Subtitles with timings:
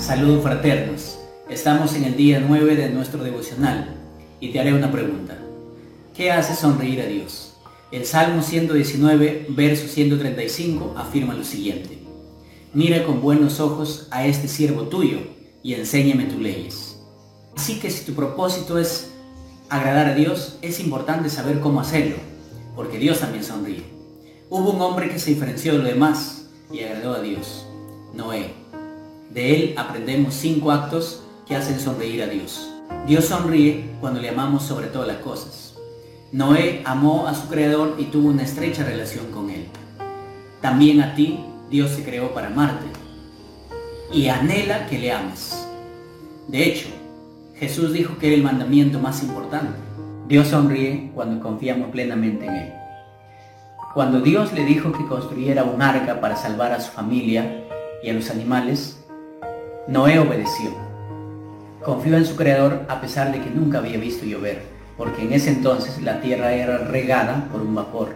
[0.00, 1.18] Saludos fraternos.
[1.50, 3.96] Estamos en el día 9 de nuestro devocional
[4.40, 5.36] y te haré una pregunta.
[6.16, 7.52] ¿Qué hace sonreír a Dios?
[7.92, 11.98] El Salmo 119, verso 135 afirma lo siguiente.
[12.72, 15.18] Mira con buenos ojos a este siervo tuyo
[15.62, 16.98] y enséñame tus leyes.
[17.54, 19.10] Así que si tu propósito es
[19.68, 22.16] agradar a Dios, es importante saber cómo hacerlo,
[22.74, 23.84] porque Dios también sonríe.
[24.48, 27.66] Hubo un hombre que se diferenció de los demás y agradó a Dios,
[28.14, 28.59] Noé.
[29.30, 32.68] De él aprendemos cinco actos que hacen sonreír a Dios.
[33.06, 35.74] Dios sonríe cuando le amamos sobre todas las cosas.
[36.32, 39.66] Noé amó a su creador y tuvo una estrecha relación con él.
[40.60, 42.86] También a ti Dios se creó para amarte
[44.12, 45.66] y anhela que le ames.
[46.48, 46.88] De hecho,
[47.54, 49.78] Jesús dijo que era el mandamiento más importante.
[50.26, 52.72] Dios sonríe cuando confiamos plenamente en Él.
[53.94, 57.64] Cuando Dios le dijo que construyera un arca para salvar a su familia
[58.02, 58.99] y a los animales,
[59.90, 60.70] Noé obedeció.
[61.84, 64.62] Confió en su Creador a pesar de que nunca había visto llover,
[64.96, 68.14] porque en ese entonces la tierra era regada por un vapor.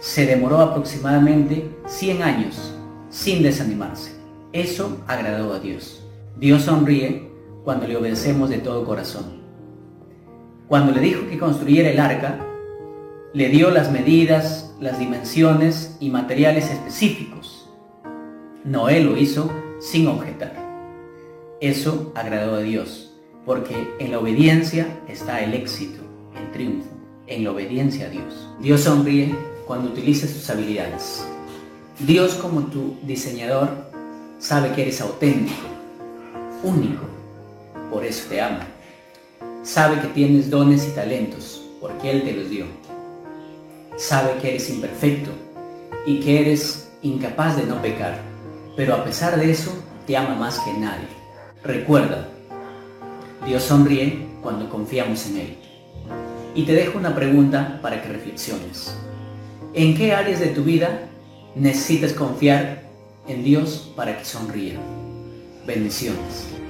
[0.00, 2.74] Se demoró aproximadamente 100 años
[3.08, 4.16] sin desanimarse.
[4.52, 6.04] Eso agradó a Dios.
[6.36, 7.30] Dios sonríe
[7.62, 9.42] cuando le obedecemos de todo corazón.
[10.66, 12.44] Cuando le dijo que construyera el arca,
[13.32, 17.70] le dio las medidas, las dimensiones y materiales específicos.
[18.64, 19.48] Noé lo hizo
[19.82, 20.54] sin objetar.
[21.60, 23.12] Eso agradó a Dios,
[23.44, 26.00] porque en la obediencia está el éxito,
[26.36, 26.88] el triunfo,
[27.26, 28.48] en la obediencia a Dios.
[28.60, 29.34] Dios sonríe
[29.66, 31.26] cuando utiliza sus habilidades.
[31.98, 33.68] Dios como tu diseñador
[34.38, 35.66] sabe que eres auténtico,
[36.62, 37.02] único,
[37.90, 38.66] por eso te ama.
[39.64, 42.66] Sabe que tienes dones y talentos, porque Él te los dio.
[43.96, 45.30] Sabe que eres imperfecto
[46.06, 48.31] y que eres incapaz de no pecar,
[48.76, 49.72] pero a pesar de eso,
[50.06, 51.08] te ama más que nadie.
[51.62, 52.28] Recuerda,
[53.46, 55.58] Dios sonríe cuando confiamos en Él.
[56.54, 58.96] Y te dejo una pregunta para que reflexiones.
[59.74, 61.08] ¿En qué áreas de tu vida
[61.54, 62.82] necesitas confiar
[63.28, 64.78] en Dios para que sonríe.
[65.66, 66.61] Bendiciones.